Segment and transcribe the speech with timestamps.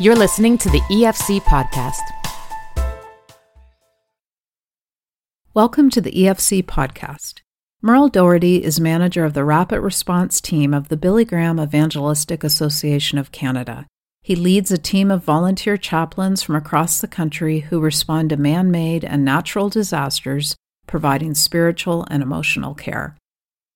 [0.00, 1.98] You're listening to the EFC podcast.
[5.54, 7.40] Welcome to the EFC podcast.
[7.82, 13.18] Merle Doherty is manager of the Rapid Response Team of the Billy Graham Evangelistic Association
[13.18, 13.88] of Canada.
[14.22, 18.70] He leads a team of volunteer chaplains from across the country who respond to man
[18.70, 20.54] made and natural disasters,
[20.86, 23.16] providing spiritual and emotional care.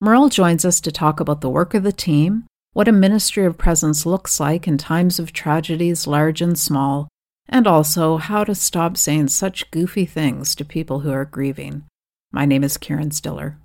[0.01, 3.59] Merle joins us to talk about the work of the team, what a ministry of
[3.59, 7.09] presence looks like in times of tragedies large and small,
[7.49, 11.85] and also how to stop saying such goofy things to people who are grieving.
[12.31, 13.59] My name is Karen Stiller.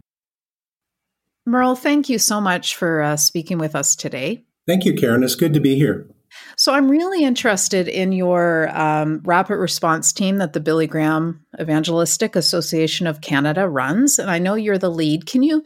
[1.45, 4.43] Merle, thank you so much for uh, speaking with us today.
[4.67, 5.23] Thank you, Karen.
[5.23, 6.05] It's good to be here.
[6.55, 12.35] So, I'm really interested in your um, rapid response team that the Billy Graham Evangelistic
[12.35, 14.19] Association of Canada runs.
[14.19, 15.25] And I know you're the lead.
[15.25, 15.63] Can you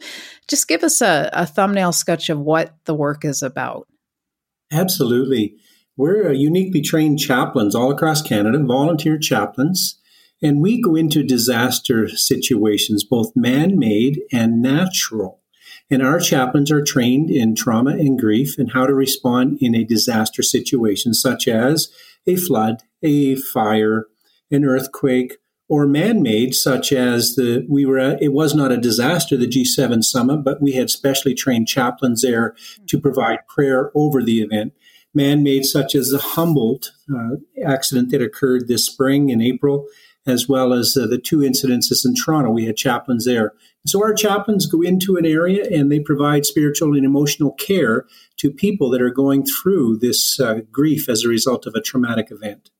[0.48, 3.86] just give us a, a thumbnail sketch of what the work is about?
[4.70, 5.56] Absolutely.
[5.96, 10.00] We're uniquely trained chaplains all across Canada, volunteer chaplains,
[10.42, 15.41] and we go into disaster situations, both man made and natural.
[15.92, 19.84] And our chaplains are trained in trauma and grief and how to respond in a
[19.84, 21.92] disaster situation, such as
[22.26, 24.06] a flood, a fire,
[24.50, 25.36] an earthquake,
[25.68, 27.98] or man-made, such as the we were.
[27.98, 32.22] At, it was not a disaster, the G7 summit, but we had specially trained chaplains
[32.22, 34.72] there to provide prayer over the event
[35.14, 39.86] man made, such as the Humboldt uh, accident that occurred this spring in April,
[40.26, 42.50] as well as uh, the two incidences in Toronto.
[42.50, 43.52] We had chaplains there.
[43.86, 48.06] So our chaplains go into an area and they provide spiritual and emotional care
[48.38, 52.30] to people that are going through this uh, grief as a result of a traumatic
[52.30, 52.70] event.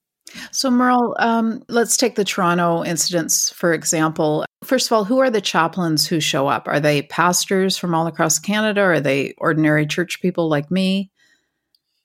[0.50, 4.46] So, Merle, um, let's take the Toronto incidents, for example.
[4.64, 6.66] First of all, who are the chaplains who show up?
[6.68, 8.80] Are they pastors from all across Canada?
[8.80, 11.11] Are they ordinary church people like me?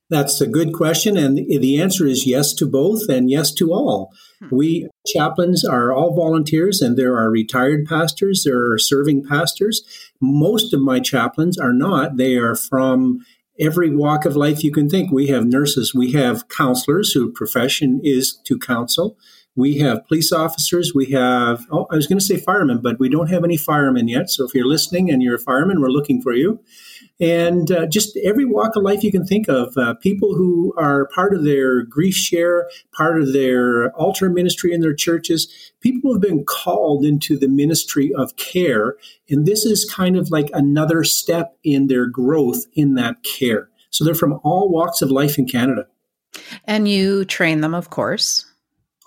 [0.09, 1.17] That's a good question.
[1.17, 4.13] And the answer is yes to both and yes to all.
[4.39, 4.47] Hmm.
[4.51, 9.83] We chaplains are all volunteers, and there are retired pastors, there are serving pastors.
[10.21, 12.17] Most of my chaplains are not.
[12.17, 13.19] They are from
[13.59, 15.11] every walk of life you can think.
[15.11, 19.17] We have nurses, we have counselors whose profession is to counsel.
[19.57, 20.93] We have police officers.
[20.95, 24.07] We have, oh, I was going to say firemen, but we don't have any firemen
[24.07, 24.29] yet.
[24.29, 26.61] So if you're listening and you're a fireman, we're looking for you
[27.19, 29.75] and uh, just every walk of life you can think of.
[29.75, 34.93] Uh, people who are part of their GriefShare, part of their altar ministry in their
[34.93, 38.95] churches, people have been called into the ministry of care.
[39.29, 43.69] And this is kind of like another step in their growth in that care.
[43.89, 45.87] So they're from all walks of life in Canada.
[46.65, 48.45] And you train them, of course.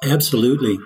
[0.03, 0.79] Absolutely.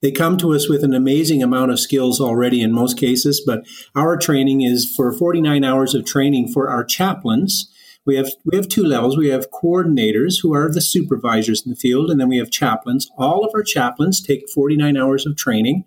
[0.00, 3.66] They come to us with an amazing amount of skills already in most cases, but
[3.94, 7.70] our training is for 49 hours of training for our chaplains.
[8.06, 9.16] We have we have two levels.
[9.16, 13.10] We have coordinators who are the supervisors in the field, and then we have chaplains.
[13.16, 15.84] All of our chaplains take 49 hours of training,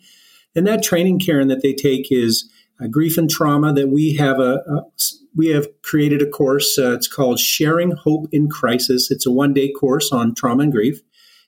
[0.56, 2.50] and that training, Karen, that they take is
[2.90, 3.72] grief and trauma.
[3.72, 4.82] That we have a, a
[5.36, 6.78] we have created a course.
[6.78, 9.12] Uh, it's called Sharing Hope in Crisis.
[9.12, 11.02] It's a one day course on trauma and grief,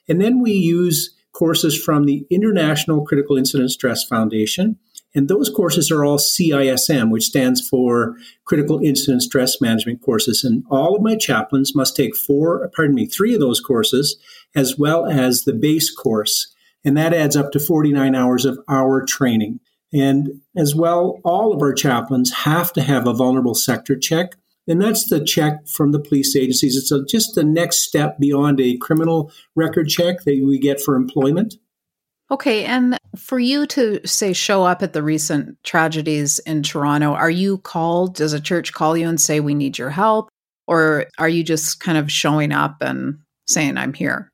[0.08, 4.78] and then we use courses from the International Critical Incident Stress Foundation.
[5.16, 10.44] And those courses are all CISM, which stands for Critical Incident Stress Management courses.
[10.44, 14.18] And all of my chaplains must take four, pardon me, three of those courses,
[14.54, 16.54] as well as the base course.
[16.84, 19.62] And that adds up to 49 hours of our training.
[19.94, 24.36] And as well, all of our chaplains have to have a vulnerable sector check
[24.70, 26.78] and that's the check from the police agencies.
[26.78, 30.96] It's a, just the next step beyond a criminal record check that we get for
[30.96, 31.56] employment.
[32.32, 32.64] Okay.
[32.66, 37.58] And for you to say show up at the recent tragedies in Toronto, are you
[37.58, 38.14] called?
[38.14, 40.30] Does a church call you and say, we need your help?
[40.68, 44.32] Or are you just kind of showing up and saying, I'm here?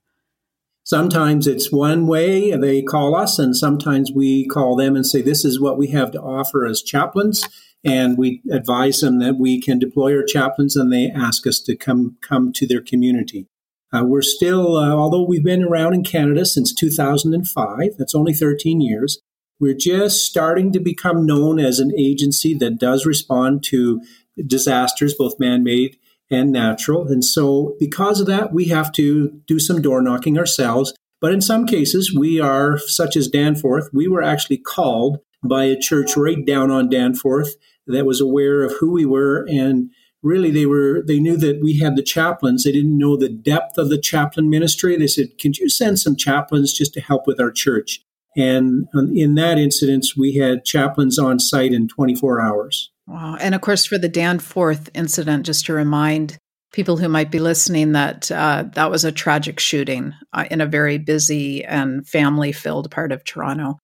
[0.83, 5.43] Sometimes it's one way they call us, and sometimes we call them and say, This
[5.43, 7.47] is what we have to offer as chaplains
[7.85, 11.75] and we advise them that we can deploy our chaplains, and they ask us to
[11.75, 13.47] come come to their community.
[13.93, 18.81] Uh, we're still, uh, although we've been around in Canada since 2005, that's only 13
[18.81, 19.19] years.
[19.59, 24.01] We're just starting to become known as an agency that does respond to
[24.45, 25.97] disasters, both man-made
[26.29, 27.07] and natural.
[27.07, 30.93] And so, because of that, we have to do some door knocking ourselves.
[31.21, 35.79] But in some cases, we are, such as Danforth, we were actually called by a
[35.79, 37.55] church right down on Danforth
[37.87, 39.89] that was aware of who we were and
[40.23, 42.63] really they were they knew that we had the chaplains.
[42.63, 44.97] They didn't know the depth of the chaplain ministry.
[44.97, 48.01] They said can you send some chaplains just to help with our church?
[48.35, 52.91] And in that incident we had chaplains on site in 24 hours.
[53.07, 53.37] Wow.
[53.39, 56.37] And of course for the danforth incident just to remind
[56.73, 60.65] people who might be listening that uh, that was a tragic shooting uh, in a
[60.65, 63.79] very busy and family filled part of Toronto.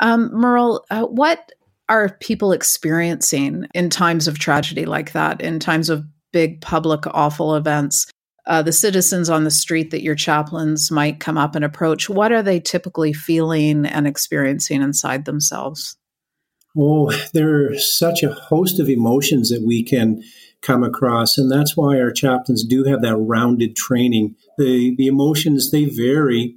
[0.00, 1.52] Um, Merle, uh, what
[1.90, 7.56] are people experiencing in times of tragedy like that, in times of big public awful
[7.56, 8.06] events?
[8.46, 12.32] Uh, the citizens on the street that your chaplains might come up and approach, what
[12.32, 15.96] are they typically feeling and experiencing inside themselves?
[16.78, 20.22] Oh, there are such a host of emotions that we can
[20.62, 21.36] come across.
[21.36, 24.36] And that's why our chaplains do have that rounded training.
[24.58, 26.54] The, the emotions, they vary.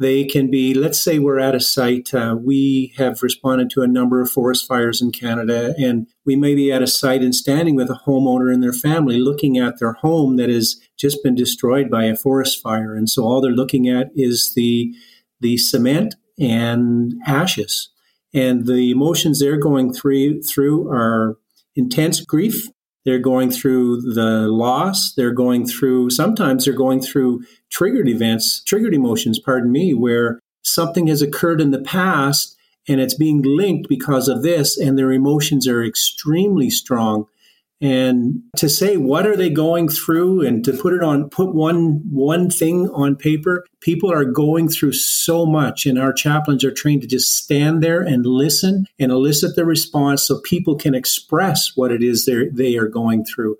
[0.00, 3.88] They can be, let's say we're at a site, uh, we have responded to a
[3.88, 7.74] number of forest fires in Canada, and we may be at a site and standing
[7.74, 11.90] with a homeowner and their family looking at their home that has just been destroyed
[11.90, 12.94] by a forest fire.
[12.94, 14.94] And so all they're looking at is the,
[15.40, 17.90] the cement and ashes.
[18.32, 21.38] And the emotions they're going through, through are
[21.74, 22.68] intense grief,
[23.04, 25.14] they're going through the loss.
[25.14, 31.06] They're going through, sometimes they're going through triggered events, triggered emotions, pardon me, where something
[31.06, 32.56] has occurred in the past
[32.88, 37.26] and it's being linked because of this, and their emotions are extremely strong
[37.80, 40.44] and to say what are they going through?
[40.44, 44.92] And to put it on put one one thing on paper people are going through
[44.92, 45.86] so much.
[45.86, 50.24] And our chaplains are trained to just stand there and listen and elicit the response
[50.24, 53.56] so people can express what it is they they are going through.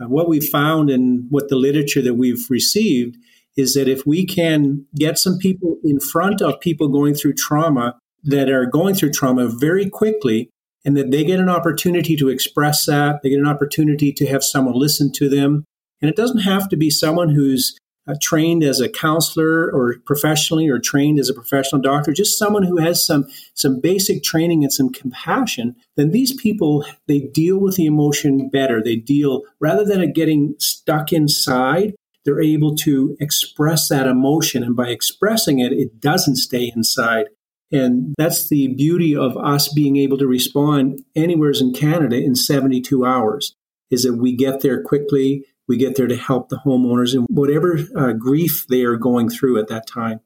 [0.00, 3.16] Uh, what we found and what the literature that we've received
[3.56, 7.98] is that if we can get some people in front of people going through trauma
[8.24, 10.50] that are going through trauma very quickly
[10.84, 13.22] and that they get an opportunity to express that.
[13.22, 15.64] They get an opportunity to have someone listen to them.
[16.00, 17.76] And it doesn't have to be someone who's
[18.08, 22.62] uh, trained as a counselor or professionally or trained as a professional doctor, just someone
[22.62, 27.76] who has some, some basic training and some compassion, then these people, they deal with
[27.76, 28.82] the emotion better.
[28.82, 31.94] They deal, rather than it getting stuck inside,
[32.24, 34.62] they're able to express that emotion.
[34.62, 37.26] And by expressing it, it doesn't stay inside.
[37.72, 43.04] And that's the beauty of us being able to respond anywhere in Canada in 72
[43.04, 43.54] hours,
[43.90, 47.78] is that we get there quickly, we get there to help the homeowners in whatever
[47.96, 50.20] uh, grief they are going through at that time.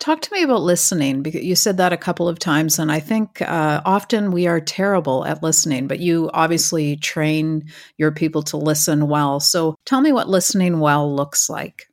[0.00, 3.00] Talk to me about listening because you said that a couple of times, and I
[3.00, 8.56] think uh, often we are terrible at listening, but you obviously train your people to
[8.56, 9.40] listen well.
[9.40, 11.86] So tell me what listening well looks like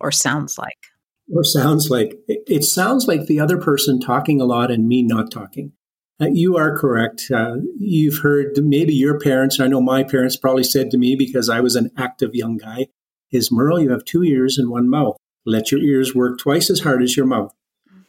[0.00, 0.91] or sounds like
[1.30, 5.30] or sounds like it sounds like the other person talking a lot and me not
[5.30, 5.72] talking.
[6.20, 7.30] Uh, you are correct.
[7.34, 11.16] Uh, you've heard maybe your parents, and I know my parents probably said to me
[11.16, 12.86] because I was an active young guy,
[13.32, 15.16] is Merle, you have two ears and one mouth.
[15.44, 17.52] Let your ears work twice as hard as your mouth.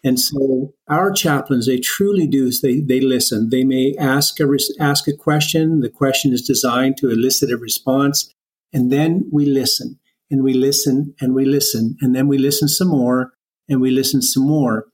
[0.04, 2.52] And so our chaplains, they truly do.
[2.52, 3.50] They they listen.
[3.50, 4.48] They may ask a
[4.80, 5.80] ask a question.
[5.80, 8.32] The question is designed to elicit a response,
[8.74, 10.00] and then we listen
[10.34, 13.34] and we listen and we listen and then we listen some more
[13.70, 14.88] and we listen some more.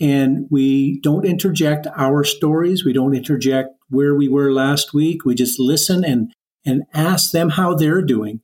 [0.00, 2.82] And we don't interject our stories.
[2.82, 5.26] We don't interject where we were last week.
[5.26, 6.32] We just listen and,
[6.64, 8.40] and ask them how they're doing.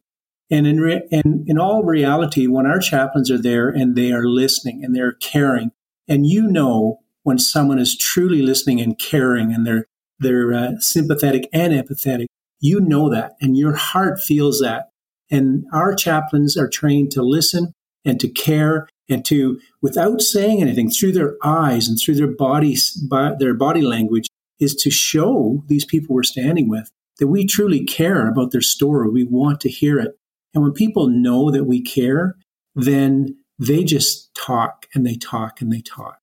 [0.51, 4.27] And in, re- and in all reality, when our chaplains are there and they are
[4.27, 5.71] listening and they're caring,
[6.07, 9.87] and you know when someone is truly listening and caring and they're,
[10.19, 12.27] they're uh, sympathetic and empathetic,
[12.61, 14.91] you know that and your heart feels that.
[15.33, 17.73] And our chaplains are trained to listen
[18.05, 23.05] and to care and to, without saying anything, through their eyes and through their bodies,
[23.39, 24.29] their body language,
[24.61, 29.09] is to show these people we're standing with that we truly care about their story.
[29.09, 30.17] We want to hear it.
[30.55, 32.37] And when people know that we care,
[32.75, 36.19] then they just talk and they talk and they talk.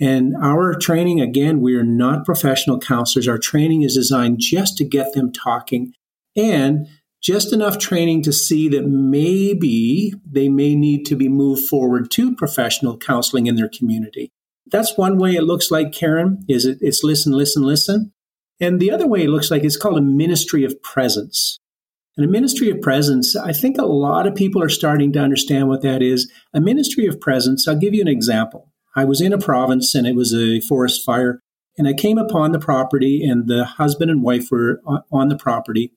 [0.00, 3.28] And our training, again, we are not professional counselors.
[3.28, 5.92] Our training is designed just to get them talking
[6.36, 6.88] and
[7.22, 12.34] just enough training to see that maybe they may need to be moved forward to
[12.34, 14.32] professional counseling in their community.
[14.66, 18.12] That's one way it looks like, Karen, is it, it's listen, listen, listen.
[18.60, 21.58] And the other way it looks like it's called a ministry of presence.
[22.16, 25.68] And a ministry of presence, I think a lot of people are starting to understand
[25.68, 26.30] what that is.
[26.52, 28.70] A ministry of presence, I'll give you an example.
[28.94, 31.40] I was in a province and it was a forest fire,
[31.78, 35.92] and I came upon the property, and the husband and wife were on the property.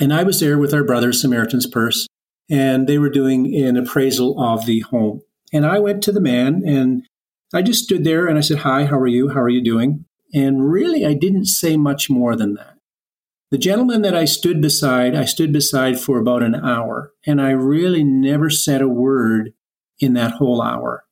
[0.00, 2.06] And I was there with our brother, Samaritan's Purse,
[2.50, 5.22] and they were doing an appraisal of the home.
[5.52, 7.04] And I went to the man and
[7.54, 9.28] I just stood there and I said, Hi, how are you?
[9.28, 10.06] How are you doing?
[10.34, 12.78] And really, I didn't say much more than that.
[13.50, 17.50] The gentleman that I stood beside, I stood beside for about an hour, and I
[17.50, 19.52] really never said a word
[20.00, 21.04] in that whole hour.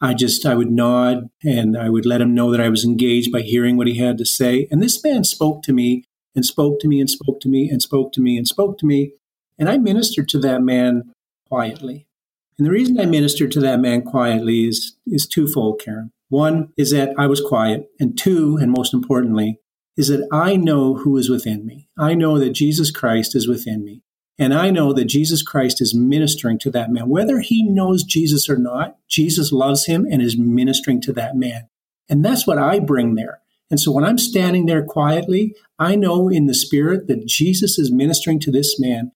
[0.00, 3.32] I just, I would nod and I would let him know that I was engaged
[3.32, 4.68] by hearing what he had to say.
[4.70, 6.04] And this man spoke to me
[6.34, 8.86] and spoke to me and spoke to me and spoke to me and spoke to
[8.86, 9.12] me.
[9.58, 11.12] And I ministered to that man
[11.48, 12.06] quietly.
[12.58, 16.12] And the reason I ministered to that man quietly is, is twofold, Karen.
[16.28, 17.88] One is that I was quiet.
[17.98, 19.60] And two, and most importantly,
[19.96, 21.88] is that I know who is within me.
[21.98, 24.02] I know that Jesus Christ is within me.
[24.38, 27.08] And I know that Jesus Christ is ministering to that man.
[27.08, 31.68] Whether he knows Jesus or not, Jesus loves him and is ministering to that man.
[32.08, 33.40] And that's what I bring there.
[33.70, 37.92] And so when I'm standing there quietly, I know in the spirit that Jesus is
[37.92, 39.12] ministering to this man.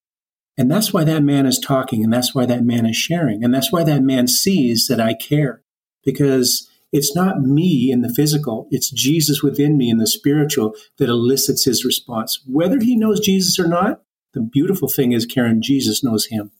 [0.59, 3.42] And that's why that man is talking and that's why that man is sharing.
[3.42, 5.62] And that's why that man sees that I care
[6.04, 8.68] because it's not me in the physical.
[8.71, 12.42] It's Jesus within me in the spiritual that elicits his response.
[12.47, 14.02] Whether he knows Jesus or not,
[14.35, 16.50] the beautiful thing is, Karen, Jesus knows him.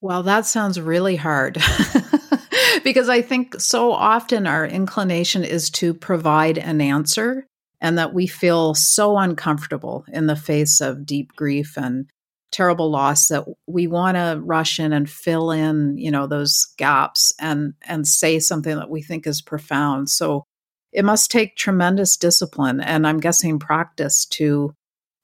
[0.00, 1.58] Well, that sounds really hard.
[2.84, 7.46] because I think so often our inclination is to provide an answer
[7.80, 12.06] and that we feel so uncomfortable in the face of deep grief and
[12.50, 17.32] terrible loss that we want to rush in and fill in you know those gaps
[17.38, 20.08] and and say something that we think is profound.
[20.08, 20.44] So
[20.92, 24.74] it must take tremendous discipline and i'm guessing practice to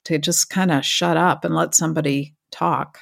[0.03, 2.99] to just kind of shut up and let somebody talk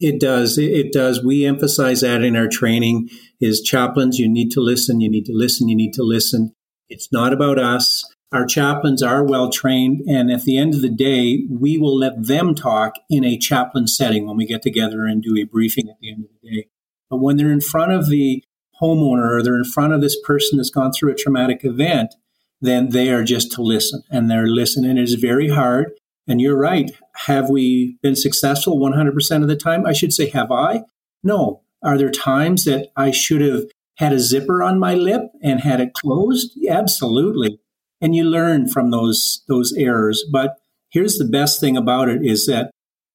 [0.00, 0.58] it does.
[0.58, 1.24] It does.
[1.24, 3.08] We emphasize that in our training
[3.40, 6.52] is chaplains, you need to listen, you need to listen, you need to listen.
[6.88, 8.04] It's not about us.
[8.30, 12.26] Our chaplains are well trained, and at the end of the day, we will let
[12.26, 15.96] them talk in a chaplain setting when we get together and do a briefing at
[16.00, 16.68] the end of the day.
[17.08, 18.44] But when they're in front of the
[18.82, 22.14] homeowner or they're in front of this person that's gone through a traumatic event,
[22.60, 24.98] then they are just to listen and they're listening.
[24.98, 25.92] It is very hard.
[26.28, 26.90] And you're right.
[27.26, 29.86] Have we been successful 100% of the time?
[29.86, 30.82] I should say, have I?
[31.24, 31.62] No.
[31.82, 33.64] Are there times that I should have
[33.96, 36.52] had a zipper on my lip and had it closed?
[36.68, 37.58] Absolutely.
[38.00, 40.24] And you learn from those, those errors.
[40.30, 40.56] But
[40.90, 42.70] here's the best thing about it is that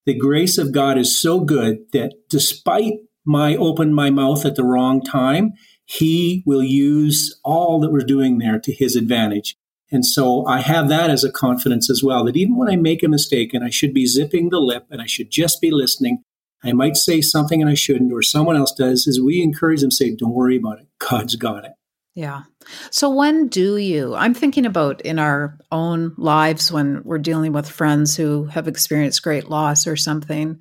[0.05, 2.93] the grace of God is so good that despite
[3.25, 5.53] my open my mouth at the wrong time,
[5.85, 9.55] he will use all that we're doing there to his advantage.
[9.93, 13.03] And so I have that as a confidence as well that even when I make
[13.03, 16.23] a mistake and I should be zipping the lip and I should just be listening,
[16.63, 19.91] I might say something and I shouldn't, or someone else does, is we encourage them
[19.91, 20.87] say, don't worry about it.
[20.97, 21.73] God's got it.
[22.15, 22.43] Yeah.
[22.89, 24.15] So when do you?
[24.15, 29.23] I'm thinking about in our own lives when we're dealing with friends who have experienced
[29.23, 30.59] great loss or something.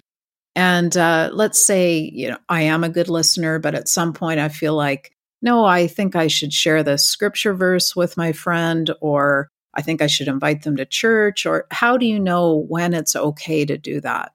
[0.55, 4.41] And uh, let's say, you know, I am a good listener, but at some point
[4.41, 5.13] I feel like
[5.43, 10.01] no, I think I should share this scripture verse with my friend, or I think
[10.01, 13.77] I should invite them to church, or how do you know when it's okay to
[13.77, 14.33] do that?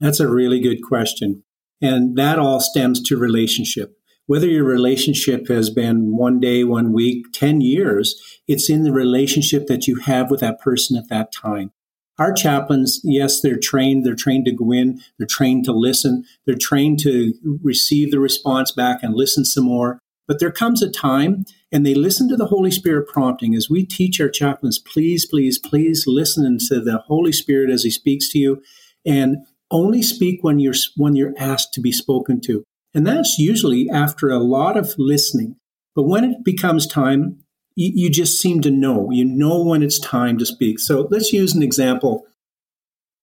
[0.00, 1.42] That's a really good question.
[1.80, 3.96] And that all stems to relationship.
[4.26, 8.14] Whether your relationship has been one day, one week, 10 years,
[8.46, 11.72] it's in the relationship that you have with that person at that time.
[12.20, 14.04] Our chaplains, yes, they're trained.
[14.04, 15.00] They're trained to go in.
[15.18, 16.24] They're trained to listen.
[16.44, 19.98] They're trained to receive the response back and listen some more.
[20.28, 23.86] But there comes a time, and they listen to the Holy Spirit prompting as we
[23.86, 28.38] teach our chaplains, please, please, please listen to the Holy Spirit as He speaks to
[28.38, 28.62] you,
[29.04, 29.38] and
[29.70, 32.62] only speak when you're when you're asked to be spoken to.
[32.92, 35.56] And that's usually after a lot of listening.
[35.96, 37.44] But when it becomes time,
[37.76, 39.10] you, you just seem to know.
[39.10, 40.78] You know when it's time to speak.
[40.78, 42.26] So let's use an example.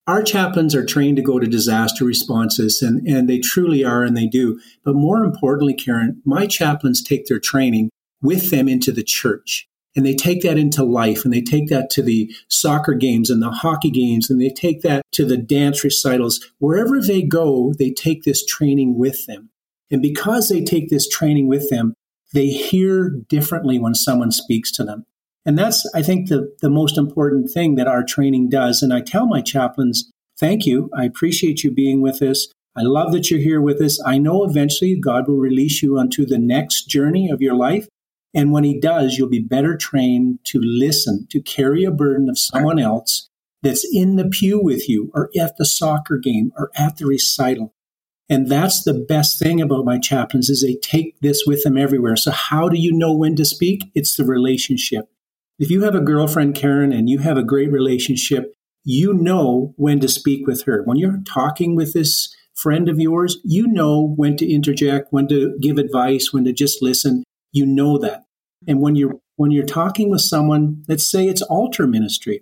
[0.07, 4.15] Our chaplains are trained to go to disaster responses, and, and they truly are, and
[4.15, 4.59] they do.
[4.85, 7.89] But more importantly, Karen, my chaplains take their training
[8.21, 9.67] with them into the church.
[9.95, 13.41] And they take that into life and they take that to the soccer games and
[13.41, 16.39] the hockey games and they take that to the dance recitals.
[16.59, 19.49] Wherever they go, they take this training with them.
[19.89, 21.95] And because they take this training with them,
[22.33, 25.05] they hear differently when someone speaks to them.
[25.45, 28.81] And that's, I think, the, the most important thing that our training does.
[28.81, 30.89] And I tell my chaplains, thank you.
[30.93, 32.51] I appreciate you being with us.
[32.75, 33.99] I love that you're here with us.
[34.05, 37.87] I know eventually God will release you onto the next journey of your life.
[38.33, 42.37] And when He does, you'll be better trained to listen, to carry a burden of
[42.37, 43.29] someone else
[43.63, 47.73] that's in the pew with you, or at the soccer game, or at the recital.
[48.29, 52.17] And that's the best thing about my chaplains is they take this with them everywhere.
[52.17, 53.89] So how do you know when to speak?
[53.95, 55.09] It's the relationship.
[55.59, 58.53] If you have a girlfriend, Karen, and you have a great relationship,
[58.83, 60.83] you know when to speak with her.
[60.83, 65.57] When you're talking with this friend of yours, you know when to interject, when to
[65.61, 67.23] give advice, when to just listen.
[67.51, 68.25] You know that.
[68.67, 72.41] And when you're when you're talking with someone, let's say it's altar ministry,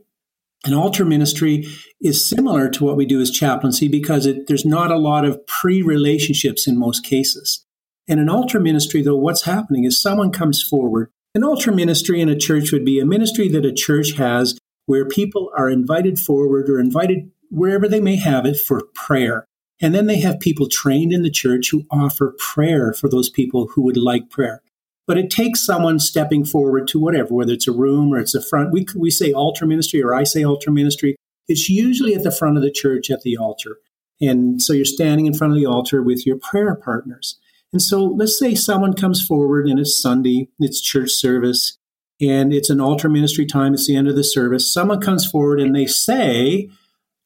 [0.65, 1.67] an altar ministry
[2.01, 5.45] is similar to what we do as chaplaincy because it, there's not a lot of
[5.45, 7.63] pre relationships in most cases.
[8.07, 11.12] In an altar ministry, though, what's happening is someone comes forward.
[11.36, 14.57] An altar ministry in a church would be a ministry that a church has
[14.88, 19.45] where people are invited forward or invited wherever they may have it for prayer.
[19.81, 23.67] And then they have people trained in the church who offer prayer for those people
[23.74, 24.62] who would like prayer.
[25.07, 28.41] But it takes someone stepping forward to whatever, whether it's a room or it's a
[28.41, 28.71] front.
[28.71, 31.15] We, we say altar ministry or I say altar ministry.
[31.47, 33.77] It's usually at the front of the church at the altar.
[34.19, 37.38] And so you're standing in front of the altar with your prayer partners.
[37.71, 41.77] And so let's say someone comes forward and it's Sunday, it's church service,
[42.21, 44.71] and it's an altar ministry time, it's the end of the service.
[44.71, 46.69] Someone comes forward and they say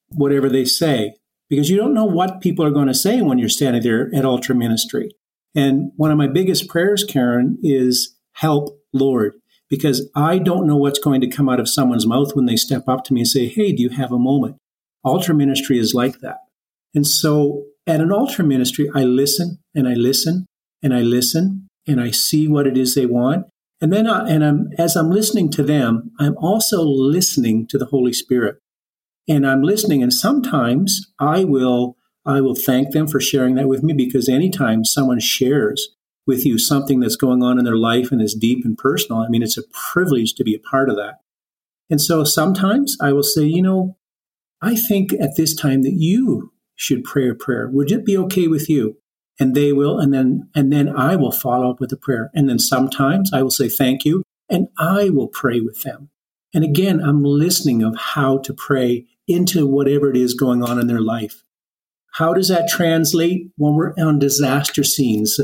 [0.10, 1.14] whatever they say
[1.50, 4.26] because you don't know what people are going to say when you're standing there at
[4.26, 5.12] altar ministry.
[5.56, 9.34] And one of my biggest prayers, Karen, is help, Lord,
[9.70, 12.88] because I don't know what's going to come out of someone's mouth when they step
[12.88, 14.58] up to me and say, Hey, do you have a moment?
[15.04, 16.38] Altar ministry is like that.
[16.94, 20.46] And so at an altar ministry, I listen and I listen
[20.84, 23.48] and I listen and I see what it is they want.
[23.82, 27.86] And then, I, and I'm, as I'm listening to them, I'm also listening to the
[27.86, 28.58] Holy Spirit.
[29.28, 31.96] And I'm listening, and sometimes I will,
[32.26, 35.96] I will thank them for sharing that with me because anytime someone shares
[36.28, 39.30] with you something that's going on in their life and is deep and personal, I
[39.30, 41.16] mean, it's a privilege to be a part of that.
[41.90, 43.98] And so sometimes I will say, you know,
[44.62, 47.70] I think at this time that you should pray a prayer.
[47.72, 48.98] Would it be okay with you?
[49.40, 52.50] and they will and then and then I will follow up with a prayer and
[52.50, 56.10] then sometimes I will say thank you and I will pray with them.
[56.54, 60.88] And again, I'm listening of how to pray into whatever it is going on in
[60.88, 61.44] their life.
[62.14, 65.40] How does that translate when we're on disaster scenes?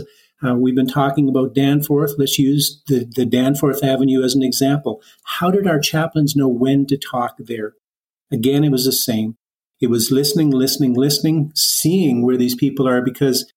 [0.45, 2.13] Uh, we've been talking about Danforth.
[2.17, 5.01] Let's use the, the Danforth Avenue as an example.
[5.23, 7.73] How did our chaplains know when to talk there?
[8.31, 9.37] Again, it was the same.
[9.79, 13.51] It was listening, listening, listening, seeing where these people are because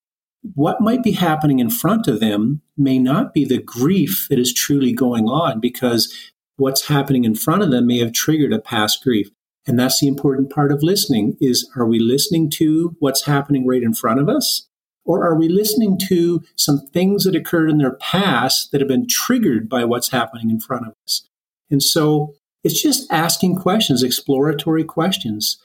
[0.55, 4.53] what might be happening in front of them may not be the grief that is
[4.53, 9.03] truly going on because what's happening in front of them may have triggered a past
[9.03, 9.31] grief.
[9.69, 13.83] And that's the important part of listening is are we listening to what's happening right
[13.83, 14.67] in front of us?
[15.05, 19.07] Or are we listening to some things that occurred in their past that have been
[19.07, 21.29] triggered by what's happening in front of us?
[21.71, 25.59] And so it's just asking questions, exploratory questions.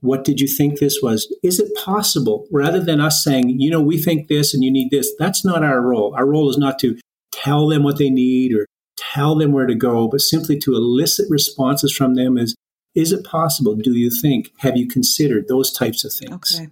[0.00, 1.34] What did you think this was?
[1.42, 2.46] Is it possible?
[2.52, 5.64] Rather than us saying, you know, we think this and you need this, that's not
[5.64, 6.14] our role.
[6.14, 6.98] Our role is not to
[7.32, 11.26] tell them what they need or tell them where to go, but simply to elicit
[11.30, 12.54] responses from them is,
[12.98, 13.76] is it possible?
[13.76, 14.52] Do you think?
[14.58, 16.60] Have you considered those types of things?
[16.60, 16.68] Okay.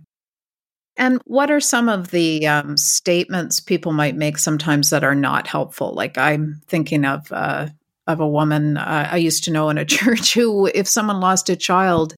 [0.96, 5.46] And what are some of the um, statements people might make sometimes that are not
[5.46, 5.94] helpful?
[5.94, 7.68] Like I'm thinking of uh,
[8.08, 11.48] of a woman uh, I used to know in a church who, if someone lost
[11.48, 12.16] a child,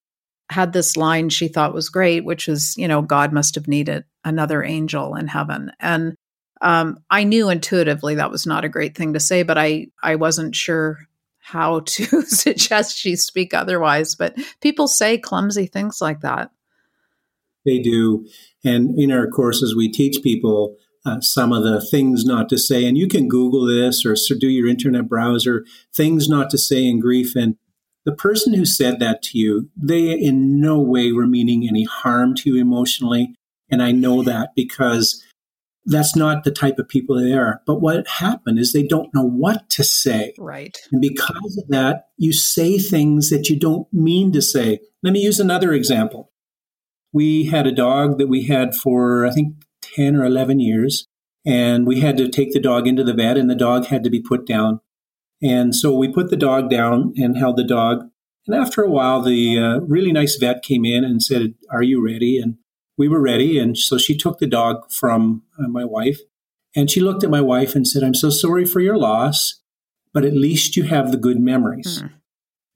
[0.49, 4.05] had this line she thought was great, which was, you know, God must have needed
[4.23, 5.71] another angel in heaven.
[5.79, 6.15] And
[6.61, 10.15] um, I knew intuitively that was not a great thing to say, but I, I
[10.15, 10.97] wasn't sure
[11.51, 14.15] how to suggest she speak otherwise.
[14.15, 16.51] But people say clumsy things like that.
[17.65, 18.27] They do.
[18.63, 22.85] And in our courses, we teach people uh, some of the things not to say.
[22.85, 26.99] And you can Google this or do your internet browser, things not to say in
[26.99, 27.35] grief.
[27.35, 27.55] And
[28.05, 32.35] the person who said that to you, they in no way were meaning any harm
[32.35, 33.35] to you emotionally.
[33.71, 35.23] And I know that because
[35.85, 37.61] that's not the type of people they are.
[37.65, 40.33] But what happened is they don't know what to say.
[40.37, 40.77] Right.
[40.91, 44.79] And because of that, you say things that you don't mean to say.
[45.03, 46.31] Let me use another example.
[47.11, 51.07] We had a dog that we had for, I think, 10 or 11 years.
[51.45, 54.09] And we had to take the dog into the vet, and the dog had to
[54.09, 54.81] be put down.
[55.41, 58.09] And so we put the dog down and held the dog.
[58.45, 62.03] And after a while, the uh, really nice vet came in and said, Are you
[62.03, 62.39] ready?
[62.39, 62.57] And
[62.99, 63.57] we were ready.
[63.57, 66.19] And so she took the dog from uh, my wife.
[66.75, 69.61] And she looked at my wife and said, I'm so sorry for your loss,
[70.13, 72.03] but at least you have the good memories.
[72.03, 72.11] Mm.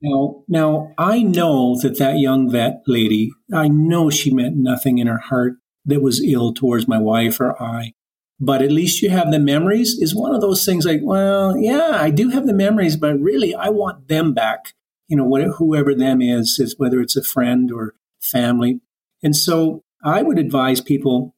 [0.02, 5.06] Now, now, I know that that young vet lady, I know she meant nothing in
[5.06, 7.94] her heart that was ill towards my wife or I
[8.40, 11.98] but at least you have the memories is one of those things like, well, yeah,
[12.00, 14.74] I do have the memories, but really I want them back.
[15.08, 18.80] You know, whatever, whoever them is, is whether it's a friend or family.
[19.22, 21.34] And so I would advise people,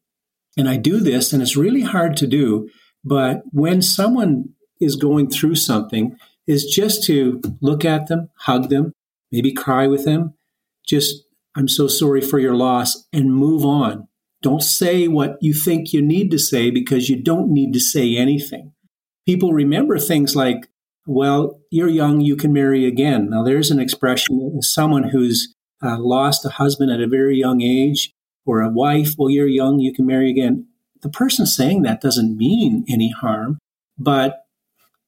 [0.57, 2.69] and I do this, and it's really hard to do,
[3.05, 4.51] but when someone
[4.81, 8.93] is going through something, is just to look at them, hug them,
[9.33, 10.35] maybe cry with them,
[10.87, 11.25] just,
[11.57, 14.09] I'm so sorry for your loss, and move on
[14.43, 18.17] don't say what you think you need to say because you don't need to say
[18.17, 18.73] anything.
[19.27, 20.69] People remember things like,
[21.05, 23.31] well, you're young, you can marry again.
[23.31, 25.53] Now, there's an expression someone who's
[25.83, 28.13] uh, lost a husband at a very young age
[28.47, 30.67] or a wife, well, you're young, you can marry again.
[31.03, 33.59] The person saying that doesn't mean any harm,
[33.99, 34.47] but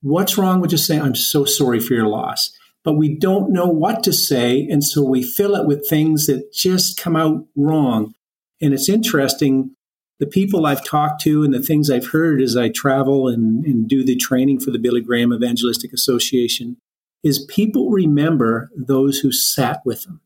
[0.03, 2.53] what's wrong with just saying, I'm so sorry for your loss?
[2.89, 4.67] but we don't know what to say.
[4.71, 8.15] And so we fill it with things that just come out wrong.
[8.63, 9.75] And it's interesting.
[10.21, 13.87] The people I've talked to and the things I've heard as I travel and, and
[13.87, 16.79] do the training for the Billy Graham Evangelistic Association
[17.23, 20.23] is people remember those who sat with them.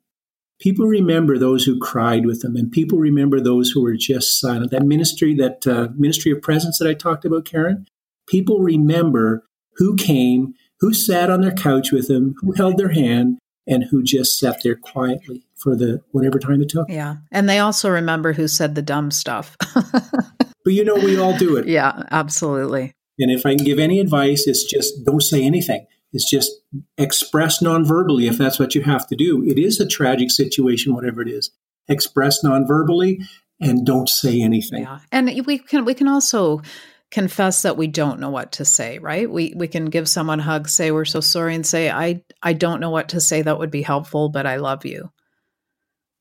[0.63, 4.71] People remember those who cried with them, and people remember those who were just silent.
[4.71, 7.89] That ministry, that uh, ministry of presence that I talked about, Karen,
[8.29, 9.45] people remember
[9.75, 14.05] who came, who sat on their couch with them, who held their hand, and who
[14.05, 16.89] just sat there quietly for the whatever time it took.
[16.89, 17.17] Yeah.
[17.33, 19.57] And they also remember who said the dumb stuff.
[19.75, 21.67] but you know, we all do it.
[21.67, 22.93] Yeah, absolutely.
[23.19, 26.53] And if I can give any advice, it's just don't say anything is just
[26.99, 29.43] express nonverbally if that's what you have to do.
[29.45, 31.51] It is a tragic situation, whatever it is.
[31.89, 33.25] Express nonverbally
[33.61, 34.83] and don't say anything.
[34.83, 35.01] Yeah.
[35.11, 36.63] And we can we can also
[37.11, 39.31] confess that we don't know what to say, right?
[39.31, 42.53] We we can give someone a hug, say we're so sorry and say I I
[42.53, 45.11] don't know what to say that would be helpful, but I love you.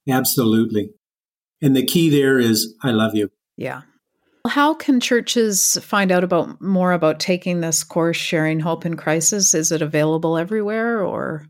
[0.10, 0.92] Absolutely.
[1.62, 3.30] And the key there is I love you.
[3.58, 3.82] Yeah.
[4.48, 9.54] How can churches find out about more about taking this course, Sharing Hope in Crisis?
[9.54, 11.46] Is it available everywhere or?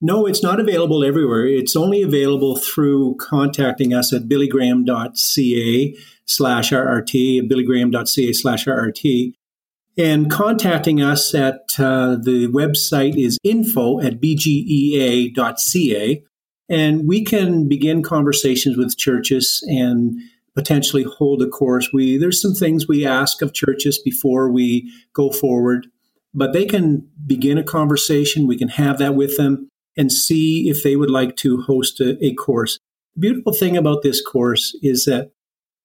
[0.00, 1.46] No, it's not available everywhere.
[1.46, 9.34] It's only available through contacting us at billygraham.ca slash RRT, billygraham.ca slash RRT.
[9.98, 15.34] And contacting us at uh, the website is info at bgea.ca.
[16.68, 20.18] And we can begin conversations with churches and
[20.54, 21.90] potentially hold a course.
[21.92, 25.86] We there's some things we ask of churches before we go forward,
[26.34, 28.46] but they can begin a conversation.
[28.46, 32.22] We can have that with them and see if they would like to host a,
[32.24, 32.78] a course.
[33.14, 35.32] The beautiful thing about this course is that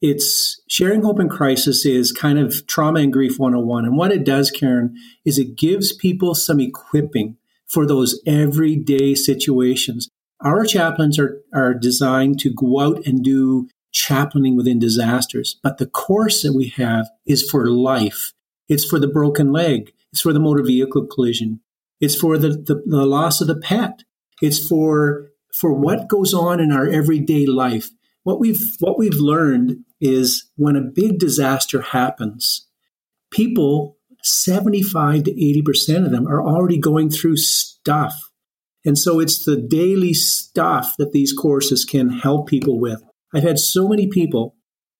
[0.01, 3.85] it's sharing hope in crisis is kind of trauma and grief 101.
[3.85, 10.07] And what it does, Karen, is it gives people some equipping for those everyday situations.
[10.41, 15.59] Our chaplains are, are designed to go out and do chaplaining within disasters.
[15.63, 18.33] But the course that we have is for life.
[18.69, 19.93] It's for the broken leg.
[20.11, 21.61] It's for the motor vehicle collision.
[21.99, 24.03] It's for the, the, the loss of the pet.
[24.41, 27.89] It's for for what goes on in our everyday life.
[28.23, 32.67] What we've what we've learned is when a big disaster happens,
[33.31, 38.29] people 75 to 80% of them are already going through stuff.
[38.85, 43.01] And so it's the daily stuff that these courses can help people with.
[43.33, 44.55] I've had so many people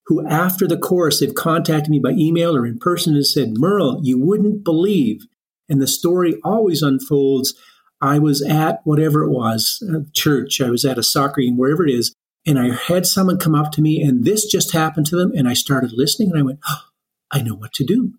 [0.06, 4.00] who, after the course, they've contacted me by email or in person and said, Merle,
[4.02, 5.26] you wouldn't believe.
[5.68, 7.54] And the story always unfolds.
[8.00, 11.84] I was at whatever it was, uh, church, I was at a soccer game, wherever
[11.84, 12.14] it is,
[12.46, 15.32] and I had someone come up to me, and this just happened to them.
[15.34, 16.82] And I started listening, and I went, oh,
[17.30, 18.14] I know what to do.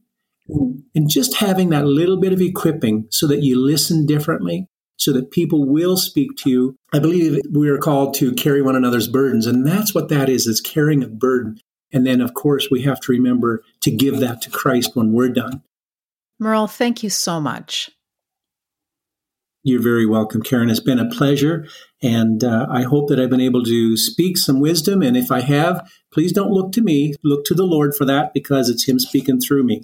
[0.47, 0.81] Hmm.
[0.93, 4.67] And just having that little bit of equipping so that you listen differently,
[4.99, 6.75] so that people will speak to you.
[6.93, 10.45] I believe we are called to carry one another's burdens, and that's what that is,
[10.45, 11.59] is carrying a burden.
[11.91, 15.29] And then, of course, we have to remember to give that to Christ when we're
[15.29, 15.63] done.
[16.37, 17.89] Merle, thank you so much.
[19.63, 20.69] You're very welcome, Karen.
[20.69, 21.65] It's been a pleasure,
[22.01, 25.01] and uh, I hope that I've been able to speak some wisdom.
[25.01, 28.33] And if I have, please don't look to me, look to the Lord for that
[28.33, 29.83] because it's Him speaking through me.